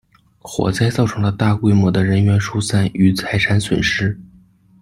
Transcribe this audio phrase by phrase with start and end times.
[0.39, 4.19] 火灾造成了大规模的人员疏散与财产损失。